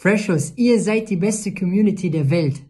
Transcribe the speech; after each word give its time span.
Freshers, 0.00 0.52
ihr 0.54 0.80
seid 0.80 1.10
die 1.10 1.16
beste 1.16 1.52
Community 1.52 2.08
der 2.08 2.30
Welt. 2.30 2.62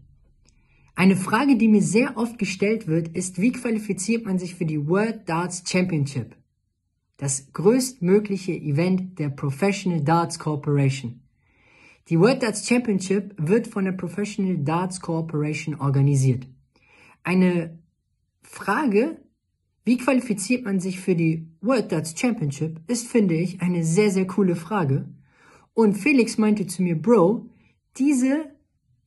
Eine 0.94 1.14
Frage, 1.14 1.58
die 1.58 1.68
mir 1.68 1.82
sehr 1.82 2.16
oft 2.16 2.38
gestellt 2.38 2.86
wird, 2.86 3.08
ist, 3.08 3.38
wie 3.38 3.52
qualifiziert 3.52 4.24
man 4.24 4.38
sich 4.38 4.54
für 4.54 4.64
die 4.64 4.88
World 4.88 5.28
Darts 5.28 5.62
Championship? 5.66 6.34
Das 7.18 7.52
größtmögliche 7.52 8.52
Event 8.52 9.18
der 9.18 9.28
Professional 9.28 10.00
Darts 10.00 10.38
Corporation. 10.38 11.20
Die 12.08 12.18
World 12.18 12.42
Darts 12.42 12.66
Championship 12.66 13.34
wird 13.36 13.66
von 13.66 13.84
der 13.84 13.92
Professional 13.92 14.56
Darts 14.56 14.98
Corporation 14.98 15.74
organisiert. 15.74 16.46
Eine 17.24 17.78
Frage, 18.40 19.18
wie 19.84 19.98
qualifiziert 19.98 20.64
man 20.64 20.80
sich 20.80 20.98
für 20.98 21.14
die 21.14 21.46
World 21.60 21.92
Darts 21.92 22.18
Championship, 22.18 22.80
ist, 22.86 23.06
finde 23.06 23.34
ich, 23.34 23.60
eine 23.60 23.84
sehr, 23.84 24.10
sehr 24.10 24.26
coole 24.26 24.56
Frage. 24.56 25.10
Und 25.78 25.94
Felix 25.96 26.38
meinte 26.38 26.66
zu 26.66 26.82
mir, 26.82 27.00
Bro, 27.00 27.46
diese 27.98 28.46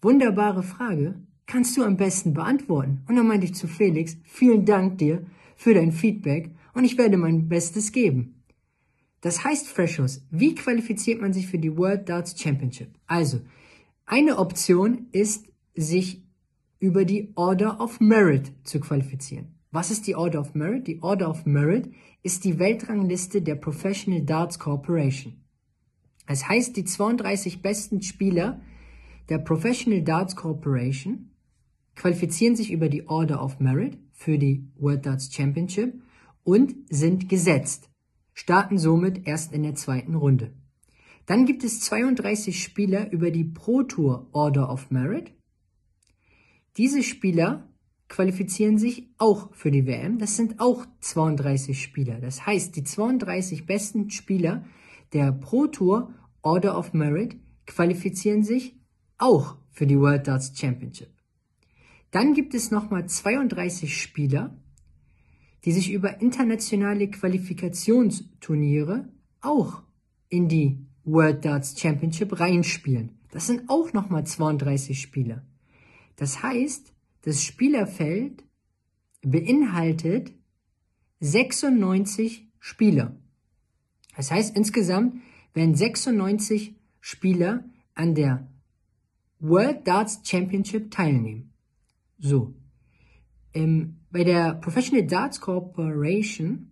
wunderbare 0.02 0.64
Frage 0.64 1.16
kannst 1.46 1.76
du 1.76 1.84
am 1.84 1.98
besten 1.98 2.34
beantworten. 2.34 3.02
Und 3.10 3.18
dann 3.18 3.28
meinte 3.28 3.46
ich 3.46 3.56
zu 3.56 3.68
Felix, 3.68 4.16
vielen 4.24 4.64
Dank 4.64 4.98
dir 4.98 5.26
für 5.58 5.74
dein 5.74 5.92
Feedback 5.92 6.50
und 6.74 6.86
ich 6.86 6.98
werde 6.98 7.18
mein 7.18 7.50
Bestes 7.50 7.92
geben. 7.92 8.42
Das 9.20 9.44
heißt, 9.44 9.68
Freshos, 9.68 10.26
wie 10.32 10.56
qualifiziert 10.56 11.20
man 11.20 11.34
sich 11.34 11.48
für 11.48 11.60
die 11.60 11.76
World 11.76 12.08
Darts 12.08 12.40
Championship? 12.42 12.98
Also, 13.06 13.42
eine 14.06 14.38
Option 14.38 15.08
ist, 15.12 15.48
sich 15.76 16.24
über 16.80 17.04
die 17.04 17.34
Order 17.36 17.82
of 17.82 18.00
Merit 18.00 18.54
zu 18.64 18.80
qualifizieren. 18.80 19.56
Was 19.72 19.92
ist 19.92 20.08
die 20.08 20.16
Order 20.16 20.40
of 20.40 20.56
Merit? 20.56 20.88
Die 20.88 21.04
Order 21.04 21.32
of 21.32 21.46
Merit 21.46 21.92
ist 22.24 22.46
die 22.46 22.60
Weltrangliste 22.60 23.42
der 23.42 23.56
Professional 23.56 24.22
Darts 24.22 24.58
Corporation. 24.58 25.41
Das 26.28 26.48
heißt, 26.48 26.76
die 26.78 26.86
32 26.86 27.62
besten 27.62 28.02
Spieler 28.02 28.62
der 29.30 29.38
Professional 29.38 30.02
Darts 30.02 30.36
Corporation 30.36 31.32
qualifizieren 31.96 32.56
sich 32.56 32.72
über 32.72 32.90
die 32.90 33.08
Order 33.08 33.44
of 33.44 33.60
Merit 33.60 33.98
für 34.14 34.38
die 34.38 34.68
World 34.78 35.06
Darts 35.06 35.34
Championship 35.34 35.94
und 36.44 36.76
sind 36.90 37.30
gesetzt, 37.30 37.90
starten 38.34 38.78
somit 38.78 39.28
erst 39.28 39.54
in 39.54 39.64
der 39.64 39.76
zweiten 39.76 40.16
Runde. 40.16 40.52
Dann 41.26 41.46
gibt 41.46 41.64
es 41.64 41.82
32 41.82 42.62
Spieler 42.62 43.12
über 43.12 43.32
die 43.32 43.44
Pro 43.44 43.84
Tour 43.84 44.28
Order 44.32 44.72
of 44.72 44.90
Merit. 44.92 45.32
Diese 46.78 47.04
Spieler 47.04 47.70
qualifizieren 48.10 48.78
sich 48.78 49.08
auch 49.18 49.54
für 49.54 49.72
die 49.72 49.86
WM. 49.86 50.18
Das 50.18 50.36
sind 50.36 50.60
auch 50.60 50.86
32 51.00 51.82
Spieler. 51.82 52.20
Das 52.20 52.46
heißt, 52.46 52.76
die 52.76 52.84
32 52.84 53.66
besten 53.66 54.10
Spieler 54.10 54.66
der 55.14 55.32
Pro 55.32 55.68
Tour 55.68 56.14
Order 56.42 56.78
of 56.78 56.94
Merit 56.94 57.38
qualifizieren 57.66 58.44
sich 58.44 58.76
auch 59.18 59.56
für 59.72 59.86
die 59.86 60.00
World 60.00 60.28
Darts 60.28 60.58
Championship. 60.58 61.10
Dann 62.12 62.34
gibt 62.34 62.54
es 62.54 62.72
nochmal 62.72 63.08
32 63.08 64.02
Spieler, 64.02 64.58
die 65.64 65.72
sich 65.72 65.92
über 65.92 66.20
internationale 66.22 67.10
Qualifikationsturniere 67.10 69.08
auch 69.42 69.82
in 70.30 70.48
die 70.48 70.86
World 71.04 71.46
Darts 71.46 71.80
Championship 71.80 72.40
reinspielen. 72.40 73.18
Das 73.32 73.48
sind 73.48 73.70
auch 73.70 73.94
nochmal 73.94 74.26
32 74.26 75.00
Spieler. 75.00 75.44
Das 76.16 76.44
heißt, 76.44 76.94
das 77.22 77.44
Spielerfeld 77.44 78.44
beinhaltet 79.22 80.34
96 81.20 82.50
Spieler. 82.60 83.16
Das 84.22 84.30
heißt, 84.30 84.56
insgesamt 84.56 85.16
werden 85.56 85.74
96 85.74 86.76
Spieler 87.00 87.64
an 87.96 88.14
der 88.14 88.48
World 89.40 89.88
Darts 89.88 90.22
Championship 90.24 90.92
teilnehmen. 90.92 91.52
So. 92.20 92.54
Ähm, 93.56 93.96
bei 94.12 94.24
der 94.24 94.54
Professional 94.54 95.08
Darts 95.08 95.42
Corporation 95.42 96.70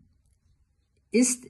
ist 1.10 1.50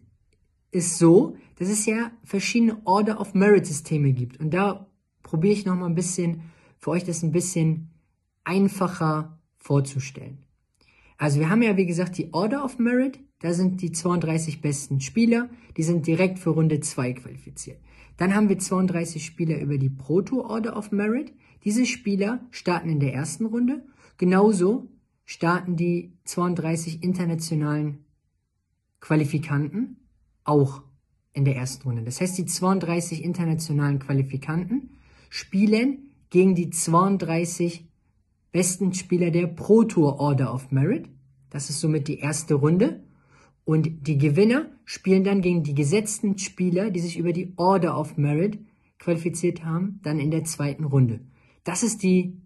es 0.72 0.98
so, 0.98 1.36
dass 1.58 1.68
es 1.68 1.86
ja 1.86 2.12
verschiedene 2.24 2.82
Order 2.86 3.20
of 3.20 3.34
Merit 3.34 3.66
Systeme 3.66 4.14
gibt. 4.14 4.40
Und 4.40 4.54
da 4.54 4.90
probiere 5.22 5.52
ich 5.52 5.66
nochmal 5.66 5.90
ein 5.90 5.96
bisschen, 5.96 6.44
für 6.78 6.92
euch 6.92 7.04
das 7.04 7.24
ein 7.24 7.34
bisschen 7.34 7.90
einfacher 8.46 9.38
vorzustellen. 9.58 10.46
Also 11.18 11.42
wir 11.42 11.50
haben 11.50 11.62
ja, 11.62 11.76
wie 11.76 11.86
gesagt, 11.86 12.18
die 12.18 12.34
Order 12.34 12.64
of 12.64 12.80
Merit. 12.80 13.20
Da 13.40 13.54
sind 13.54 13.82
die 13.82 13.92
32 13.92 14.62
besten 14.62 15.00
Spieler. 15.00 15.50
Die 15.78 15.84
sind 15.84 16.08
direkt 16.08 16.40
für 16.40 16.52
Runde 16.52 16.80
2 16.80 17.14
qualifiziert. 17.14 17.80
Dann 18.18 18.36
haben 18.36 18.50
wir 18.50 18.60
32 18.60 19.26
Spieler 19.26 19.60
über 19.60 19.78
die 19.78 19.90
Proto 19.90 20.46
Order 20.46 20.76
of 20.76 20.92
Merit. 20.92 21.32
Diese 21.64 21.86
Spieler 21.86 22.42
starten 22.52 22.90
in 22.90 23.00
der 23.00 23.14
ersten 23.14 23.46
Runde. 23.46 23.86
Genauso 24.18 24.90
starten 25.26 25.78
die 25.78 26.12
32 26.26 27.02
internationalen 27.02 28.00
Qualifikanten 29.00 29.98
auch 30.44 30.82
in 31.32 31.46
der 31.46 31.56
ersten 31.56 31.84
Runde. 31.84 32.04
Das 32.04 32.20
heißt, 32.20 32.38
die 32.38 32.46
32 32.46 33.24
internationalen 33.24 34.00
Qualifikanten 34.00 34.98
spielen 35.30 36.12
gegen 36.30 36.56
die 36.56 36.72
32 36.72 37.88
besten 38.52 38.94
Spieler 38.94 39.32
der 39.32 39.48
Pro 39.48 39.84
Tour 39.84 40.20
Order 40.20 40.54
of 40.54 40.72
Merit. 40.72 41.08
Das 41.50 41.70
ist 41.70 41.80
somit 41.80 42.08
die 42.08 42.20
erste 42.20 42.56
Runde. 42.56 43.04
Und 43.70 44.08
die 44.08 44.18
Gewinner 44.18 44.66
spielen 44.84 45.24
dann 45.24 45.44
gegen 45.44 45.62
die 45.62 45.76
gesetzten 45.76 46.40
Spieler, 46.40 46.90
die 46.90 47.02
sich 47.02 47.20
über 47.20 47.34
die 47.34 47.54
Order 47.56 48.00
of 48.00 48.18
Merit 48.18 48.58
qualifiziert 48.98 49.64
haben, 49.64 50.00
dann 50.02 50.20
in 50.20 50.32
der 50.32 50.44
zweiten 50.44 50.86
Runde. 50.86 51.20
Das 51.64 51.84
ist 51.84 52.02
die, 52.02 52.42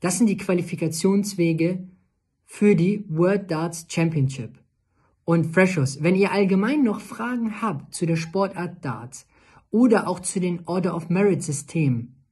das 0.00 0.18
sind 0.18 0.26
die 0.26 0.36
Qualifikationswege 0.36 1.86
für 2.46 2.74
die 2.74 3.04
World 3.08 3.48
Darts 3.48 3.86
Championship. 3.88 4.58
Und 5.24 5.54
Freshers, 5.54 6.02
wenn 6.02 6.16
ihr 6.16 6.32
allgemein 6.32 6.82
noch 6.82 7.00
Fragen 7.00 7.62
habt 7.62 7.94
zu 7.94 8.04
der 8.04 8.16
Sportart 8.16 8.84
Darts 8.84 9.28
oder 9.70 10.08
auch 10.08 10.18
zu 10.18 10.40
den 10.40 10.66
Order 10.66 10.96
of 10.96 11.10
Merit 11.10 11.44
Systemen, 11.44 12.24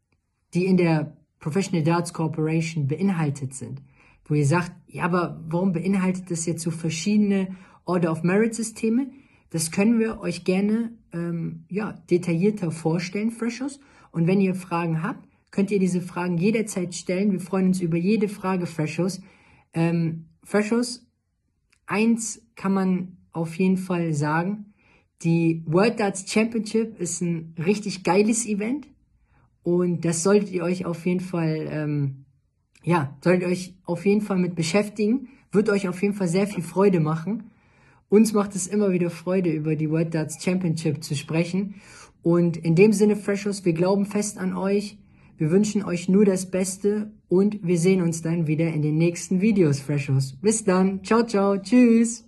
die 0.54 0.64
in 0.64 0.76
der 0.76 1.16
Professional 1.38 1.84
Darts 1.84 2.12
Corporation 2.12 2.88
beinhaltet 2.88 3.54
sind, 3.54 3.80
wo 4.24 4.34
ihr 4.34 4.46
sagt, 4.46 4.72
ja, 4.88 5.04
aber 5.04 5.40
warum 5.48 5.72
beinhaltet 5.72 6.32
das 6.32 6.46
jetzt 6.46 6.62
so 6.62 6.72
verschiedene 6.72 7.54
Order 7.84 8.12
of 8.12 8.22
Merit 8.22 8.54
Systeme? 8.54 9.10
Das 9.50 9.70
können 9.70 9.98
wir 9.98 10.20
euch 10.20 10.44
gerne 10.44 10.92
ähm, 11.12 11.64
ja, 11.68 11.92
detaillierter 12.10 12.70
vorstellen, 12.70 13.30
Freshers. 13.30 13.78
Und 14.10 14.26
wenn 14.26 14.40
ihr 14.40 14.54
Fragen 14.54 15.02
habt, 15.02 15.28
könnt 15.50 15.70
ihr 15.70 15.78
diese 15.78 16.00
Fragen 16.00 16.36
jederzeit 16.36 16.94
stellen. 16.94 17.30
Wir 17.30 17.40
freuen 17.40 17.68
uns 17.68 17.80
über 17.80 17.96
jede 17.96 18.28
Frage, 18.28 18.66
Freshers. 18.66 19.20
Ähm, 19.72 20.26
Freshers, 20.42 21.06
eins 21.86 22.42
kann 22.56 22.72
man 22.72 23.16
auf 23.32 23.56
jeden 23.56 23.76
Fall 23.76 24.12
sagen. 24.14 24.74
Die 25.22 25.62
World 25.66 26.00
Darts 26.00 26.30
Championship 26.30 26.98
ist 27.00 27.20
ein 27.20 27.54
richtig 27.64 28.02
geiles 28.02 28.46
Event. 28.46 28.88
Und 29.62 30.04
das 30.04 30.22
solltet 30.22 30.50
ihr 30.50 30.62
euch 30.62 30.84
auf 30.84 31.06
jeden 31.06 31.20
Fall, 31.20 31.68
ähm, 31.70 32.24
ja, 32.82 33.16
solltet 33.22 33.42
ihr 33.42 33.48
euch 33.48 33.74
auf 33.84 34.04
jeden 34.04 34.20
Fall 34.20 34.38
mit 34.38 34.56
beschäftigen. 34.56 35.28
Wird 35.52 35.70
euch 35.70 35.88
auf 35.88 36.02
jeden 36.02 36.14
Fall 36.14 36.28
sehr 36.28 36.46
viel 36.46 36.62
Freude 36.62 37.00
machen. 37.00 37.50
Uns 38.14 38.32
macht 38.32 38.54
es 38.54 38.68
immer 38.68 38.92
wieder 38.92 39.10
Freude, 39.10 39.50
über 39.50 39.74
die 39.74 39.90
World 39.90 40.14
Darts 40.14 40.40
Championship 40.40 41.02
zu 41.02 41.16
sprechen. 41.16 41.74
Und 42.22 42.56
in 42.56 42.76
dem 42.76 42.92
Sinne, 42.92 43.16
Freshers, 43.16 43.64
wir 43.64 43.72
glauben 43.72 44.06
fest 44.06 44.38
an 44.38 44.56
euch. 44.56 44.98
Wir 45.36 45.50
wünschen 45.50 45.82
euch 45.82 46.08
nur 46.08 46.24
das 46.24 46.48
Beste 46.48 47.10
und 47.28 47.66
wir 47.66 47.76
sehen 47.76 48.02
uns 48.02 48.22
dann 48.22 48.46
wieder 48.46 48.68
in 48.68 48.82
den 48.82 48.98
nächsten 48.98 49.40
Videos, 49.40 49.80
Freshers. 49.80 50.34
Bis 50.40 50.62
dann. 50.62 51.02
Ciao, 51.02 51.24
ciao. 51.26 51.56
Tschüss. 51.56 52.24